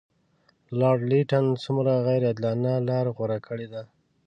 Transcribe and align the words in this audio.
لارډ 0.79 0.99
لیټن 1.11 1.45
څومره 1.63 1.91
غیر 2.07 2.21
عادلانه 2.29 2.73
لار 2.87 3.05
غوره 3.15 3.39
کړې 3.47 3.67
ده. 3.73 3.81